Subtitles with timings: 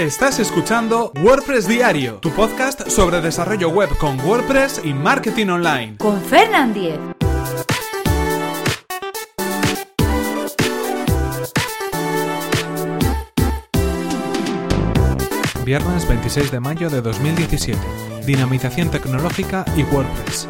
[0.00, 5.98] Estás escuchando WordPress Diario, tu podcast sobre desarrollo web con WordPress y marketing online.
[5.98, 6.98] Con Fernand Diez.
[15.66, 17.78] Viernes 26 de mayo de 2017.
[18.24, 20.48] Dinamización tecnológica y WordPress.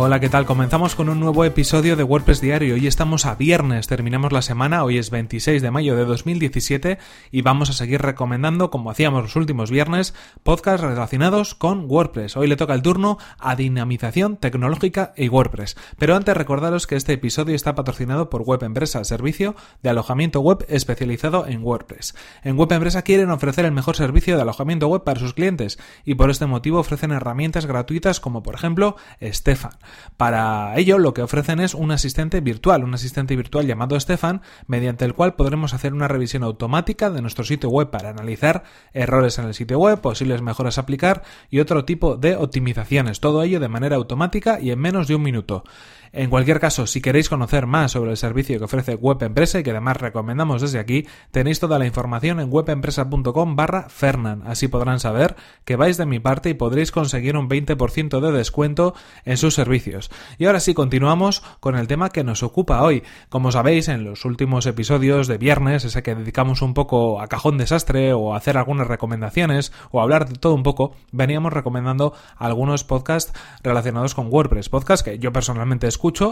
[0.00, 0.46] Hola, ¿qué tal?
[0.46, 2.74] Comenzamos con un nuevo episodio de WordPress Diario.
[2.76, 6.98] Hoy estamos a viernes, terminamos la semana, hoy es 26 de mayo de 2017
[7.32, 12.36] y vamos a seguir recomendando, como hacíamos los últimos viernes, podcasts relacionados con WordPress.
[12.36, 15.76] Hoy le toca el turno a dinamización tecnológica y WordPress.
[15.98, 20.64] Pero antes recordaros que este episodio está patrocinado por Web Empresa, servicio de alojamiento web
[20.68, 22.14] especializado en WordPress.
[22.44, 26.14] En Web Empresa quieren ofrecer el mejor servicio de alojamiento web para sus clientes y
[26.14, 29.72] por este motivo ofrecen herramientas gratuitas como por ejemplo Stefan.
[30.16, 35.04] Para ello, lo que ofrecen es un asistente virtual, un asistente virtual llamado Stefan, mediante
[35.04, 39.46] el cual podremos hacer una revisión automática de nuestro sitio web para analizar errores en
[39.46, 43.20] el sitio web, posibles mejoras a aplicar y otro tipo de optimizaciones.
[43.20, 45.64] Todo ello de manera automática y en menos de un minuto.
[46.12, 49.62] En cualquier caso, si queréis conocer más sobre el servicio que ofrece Web Empresa y
[49.62, 54.42] que además recomendamos desde aquí, tenéis toda la información en webempresa.com barra Fernan.
[54.46, 58.94] Así podrán saber que vais de mi parte y podréis conseguir un 20% de descuento
[59.24, 60.10] en sus servicios.
[60.38, 63.02] Y ahora sí, continuamos con el tema que nos ocupa hoy.
[63.28, 67.58] Como sabéis, en los últimos episodios de viernes, ese que dedicamos un poco a cajón
[67.58, 72.14] desastre o a hacer algunas recomendaciones o a hablar de todo un poco, veníamos recomendando
[72.36, 74.68] algunos podcasts relacionados con WordPress.
[74.68, 75.86] Podcasts que yo personalmente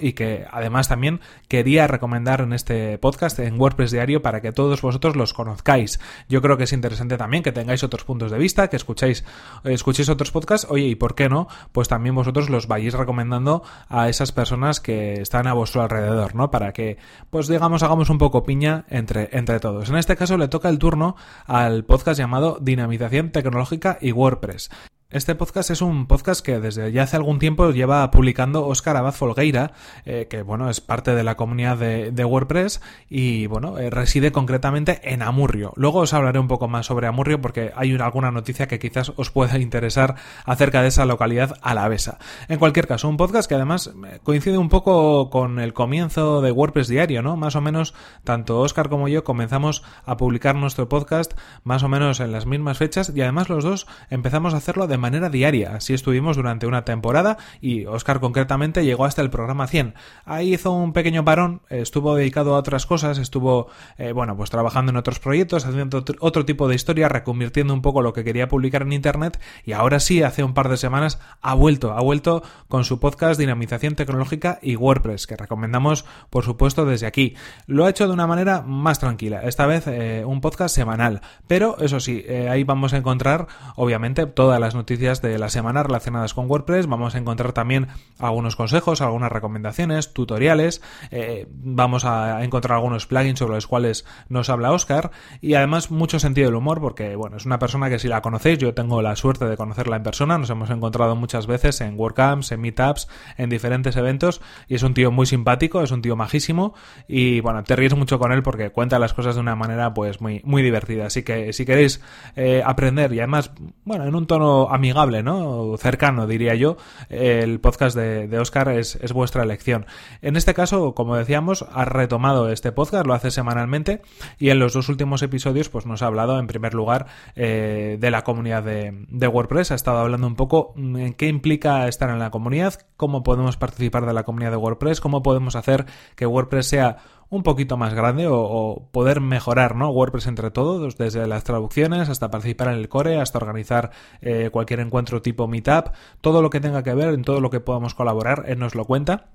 [0.00, 4.82] y que además también quería recomendar en este podcast en WordPress Diario para que todos
[4.82, 6.00] vosotros los conozcáis.
[6.28, 9.24] Yo creo que es interesante también que tengáis otros puntos de vista, que escuchéis,
[9.64, 10.66] escuchéis otros podcasts.
[10.70, 11.48] Oye, ¿y por qué no?
[11.72, 16.50] Pues también vosotros los vayáis recomendando a esas personas que están a vuestro alrededor, ¿no?
[16.50, 16.98] Para que,
[17.30, 19.90] pues digamos, hagamos un poco piña entre, entre todos.
[19.90, 21.16] En este caso le toca el turno
[21.46, 24.70] al podcast llamado Dinamización Tecnológica y WordPress.
[25.12, 29.12] Este podcast es un podcast que desde ya hace algún tiempo lleva publicando Óscar Abad
[29.12, 29.72] Folgueira,
[30.04, 35.00] eh, que bueno, es parte de la comunidad de, WordPress y bueno, eh, reside concretamente
[35.02, 35.72] en Amurrio.
[35.74, 39.12] Luego os hablaré un poco más sobre Amurrio porque hay una, alguna noticia que quizás
[39.16, 42.18] os pueda interesar acerca de esa localidad alavesa.
[42.46, 46.52] En cualquier caso, un podcast que además eh, coincide un poco con el comienzo de
[46.52, 47.36] WordPress diario, ¿no?
[47.36, 52.20] Más o menos, tanto Óscar como yo comenzamos a publicar nuestro podcast más o menos
[52.20, 55.74] en las mismas fechas y además los dos empezamos a hacerlo de manera diaria.
[55.74, 59.94] Así estuvimos durante una temporada y Oscar concretamente llegó hasta el programa 100.
[60.24, 63.68] Ahí hizo un pequeño parón, estuvo dedicado a otras cosas, estuvo,
[63.98, 68.02] eh, bueno, pues trabajando en otros proyectos, haciendo otro tipo de historia, reconvirtiendo un poco
[68.02, 71.54] lo que quería publicar en Internet y ahora sí, hace un par de semanas, ha
[71.54, 77.06] vuelto, ha vuelto con su podcast Dinamización Tecnológica y WordPress, que recomendamos, por supuesto, desde
[77.06, 77.34] aquí.
[77.66, 81.78] Lo ha hecho de una manera más tranquila, esta vez eh, un podcast semanal, pero
[81.78, 83.46] eso sí, eh, ahí vamos a encontrar,
[83.76, 86.88] obviamente, todas las noticias noticias de la semana relacionadas con WordPress.
[86.88, 87.86] Vamos a encontrar también
[88.18, 90.82] algunos consejos, algunas recomendaciones, tutoriales.
[91.12, 95.12] Eh, vamos a encontrar algunos plugins sobre los cuales nos habla Oscar.
[95.40, 98.58] Y además mucho sentido del humor porque, bueno, es una persona que si la conocéis,
[98.58, 100.38] yo tengo la suerte de conocerla en persona.
[100.38, 104.40] Nos hemos encontrado muchas veces en WordCamps, en Meetups, en diferentes eventos.
[104.66, 106.74] Y es un tío muy simpático, es un tío majísimo.
[107.06, 110.20] Y bueno, te ríes mucho con él porque cuenta las cosas de una manera pues
[110.20, 111.06] muy, muy divertida.
[111.06, 112.02] Así que si queréis
[112.34, 113.52] eh, aprender y además,
[113.84, 115.76] bueno, en un tono amigable, ¿no?
[115.76, 116.78] Cercano, diría yo.
[117.10, 119.84] El podcast de, Oscar es, es, vuestra elección.
[120.22, 124.00] En este caso, como decíamos, ha retomado este podcast, lo hace semanalmente
[124.38, 128.10] y en los dos últimos episodios pues nos ha hablado en primer lugar eh, de
[128.10, 132.18] la comunidad de, de, WordPress, ha estado hablando un poco en qué implica estar en
[132.18, 135.84] la comunidad, cómo podemos participar de la comunidad de WordPress, cómo podemos hacer
[136.16, 136.96] que WordPress sea
[137.30, 139.90] un poquito más grande o, poder mejorar ¿no?
[139.90, 144.80] WordPress entre todos, desde las traducciones hasta participar en el core, hasta organizar eh, cualquier
[144.80, 148.44] encuentro tipo Meetup, todo lo que tenga que ver, en todo lo que podamos colaborar,
[148.46, 149.30] él nos lo cuenta.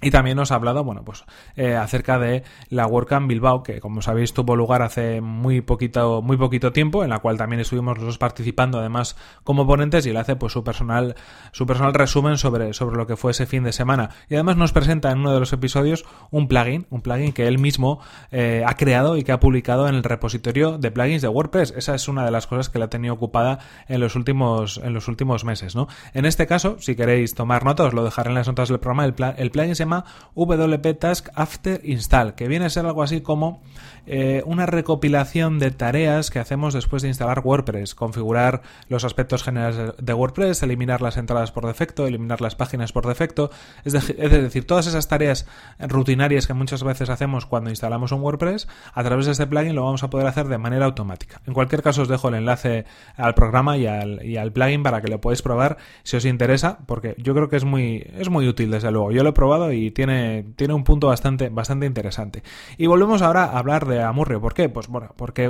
[0.00, 4.02] Y también nos ha hablado, bueno, pues eh, acerca de la WordCamp Bilbao, que como
[4.02, 8.18] sabéis tuvo lugar hace muy poquito, muy poquito tiempo, en la cual también estuvimos nosotros
[8.18, 11.14] participando, además como ponentes, y él hace pues su personal,
[11.52, 14.10] su personal resumen sobre, sobre lo que fue ese fin de semana.
[14.28, 17.60] Y además nos presenta en uno de los episodios un plugin, un plugin que él
[17.60, 18.00] mismo
[18.32, 21.74] eh, ha creado y que ha publicado en el repositorio de plugins de WordPress.
[21.76, 24.94] Esa es una de las cosas que la ha tenido ocupada en los últimos, en
[24.94, 25.86] los últimos meses, ¿no?
[26.12, 29.04] En este caso, si queréis tomar nota, os lo dejaré en las notas del programa,
[29.04, 33.62] el, el plugin llama WP Task After Install, que viene a ser algo así como
[34.06, 39.94] eh, una recopilación de tareas que hacemos después de instalar WordPress, configurar los aspectos generales
[39.96, 43.50] de WordPress, eliminar las entradas por defecto, eliminar las páginas por defecto,
[43.84, 45.46] es, decir, todas esas tareas
[45.78, 49.84] rutinarias que muchas veces hacemos cuando instalamos un WordPress, a través de este plugin lo
[49.84, 51.40] vamos a poder hacer de manera automática.
[51.46, 52.84] En cualquier caso os dejo el enlace
[53.16, 56.78] al programa y al, y al plugin para que lo podáis probar si os interesa,
[56.86, 59.12] porque yo creo que es muy, es muy útil desde luego.
[59.12, 62.42] Yo lo he probado y tiene, tiene un punto bastante, bastante interesante.
[62.78, 64.40] Y volvemos ahora a hablar de Amurrio.
[64.40, 64.68] ¿Por qué?
[64.68, 65.48] Pues bueno, porque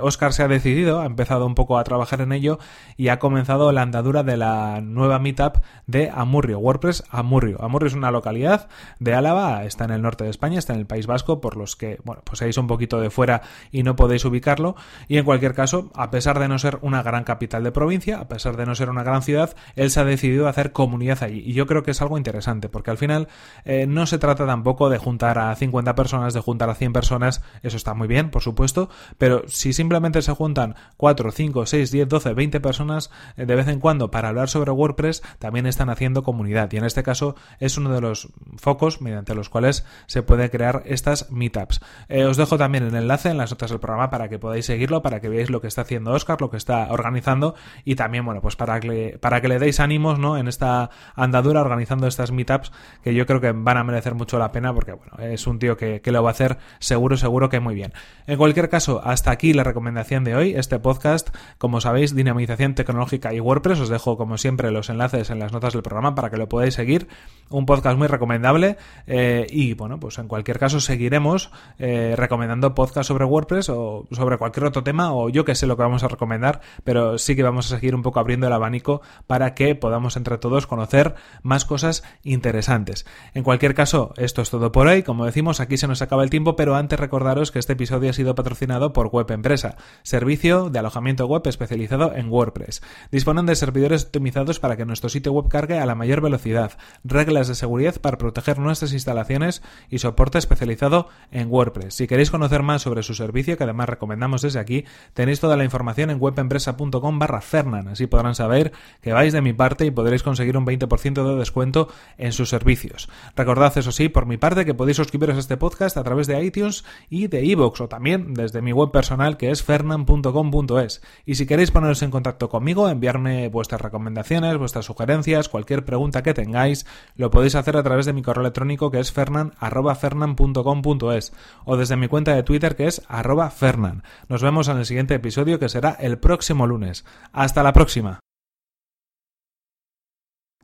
[0.00, 2.58] Oscar eh, se ha decidido, ha empezado un poco a trabajar en ello
[2.96, 7.62] y ha comenzado la andadura de la nueva meetup de Amurrio, WordPress Amurrio.
[7.62, 10.86] Amurrio es una localidad de Álava, está en el norte de España, está en el
[10.86, 14.24] País Vasco, por los que, bueno, pues seáis un poquito de fuera y no podéis
[14.24, 14.76] ubicarlo.
[15.08, 18.28] Y en cualquier caso, a pesar de no ser una gran capital de provincia, a
[18.28, 21.42] pesar de no ser una gran ciudad, él se ha decidido hacer comunidad allí.
[21.44, 23.28] Y yo creo que es algo interesante, porque al final
[23.64, 27.42] eh, no se trata tampoco de juntar a 50 personas, de juntar a 100 personas,
[27.62, 28.88] eso está muy bien, por supuesto,
[29.18, 33.68] pero si simplemente se juntan 4, 5, 6, 10, 12, 20 personas eh, de vez
[33.68, 36.70] en cuando para hablar sobre WordPress, también están haciendo comunidad.
[36.72, 40.82] Y en este caso es uno de los focos mediante los cuales se puede crear
[40.86, 41.80] estas meetups.
[42.08, 45.02] Eh, os dejo también el enlace en las notas del programa para que podáis seguirlo,
[45.02, 47.54] para que veáis lo que está haciendo Oscar, lo que está organizando
[47.84, 50.38] y también, bueno, pues para que, para que le deis ánimos, ¿no?
[50.38, 52.72] En esta andadura organizando estas meetups
[53.02, 55.76] que yo creo que van a merecer mucho la pena porque, bueno, es un tío
[55.76, 57.92] que, que lo va a hacer seguro, seguro que muy bien.
[58.26, 61.28] En cualquier caso, hasta aquí la recomendación de hoy, este podcast,
[61.58, 65.74] como sabéis, dinamización tecnológica y WordPress, os dejo como siempre los enlaces en las notas
[65.74, 67.08] del programa para que lo podáis seguir,
[67.50, 73.08] un podcast muy recomendable eh, y bueno, pues en cualquier caso seguiremos eh, recomendando podcasts
[73.08, 76.08] sobre WordPress o sobre cualquier otro tema o yo que sé lo que vamos a
[76.08, 80.16] recomendar, pero sí que vamos a seguir un poco abriendo el abanico para que podamos
[80.16, 83.06] entre todos conocer más cosas interesantes.
[83.34, 86.28] En cualquier caso, esto es todo por hoy, como decimos, aquí se nos acaba el
[86.28, 90.78] tiempo, pero antes recordaros que este episodio ha sido patrocinado por Web Empresa, servicio de
[90.78, 92.82] alojamiento web especializado en WordPress.
[93.10, 96.72] Disponen de servidores optimizados para que nuestro sitio web cargue a la mayor velocidad,
[97.04, 101.94] reglas de seguridad para proteger nuestras instalaciones y soporte especializado en WordPress.
[101.94, 104.84] Si queréis conocer más sobre su servicio, que además recomendamos desde aquí,
[105.14, 107.88] tenéis toda la información en webempresa.com barra Fernan.
[107.88, 111.88] Así podrán saber que vais de mi parte y podréis conseguir un 20% de descuento
[112.18, 113.08] en sus servicios.
[113.36, 116.42] Recordad, eso sí, por mi parte, que podéis suscribiros a este podcast a través de
[116.44, 121.02] iTunes y de iVoox o también desde mi web personal que es fernan.com.es.
[121.26, 126.34] Y si queréis poneros en contacto conmigo, enviarme vuestras recomendaciones, vuestras sugerencias, cualquier pregunta que
[126.34, 126.86] tengáis,
[127.16, 131.32] lo podéis hacer a través de mi correo electrónico que es fernan.fernan.com.es
[131.64, 134.02] o desde mi cuenta de Twitter que es arroba fernan.
[134.28, 137.04] Nos vemos en el siguiente episodio que será el próximo lunes.
[137.32, 138.20] Hasta la próxima.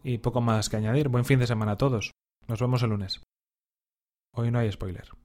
[0.03, 1.09] Y poco más que añadir.
[1.09, 2.13] Buen fin de semana a todos.
[2.49, 3.21] Nos vemos el lunes.
[4.35, 5.09] Hoy no hay spoiler.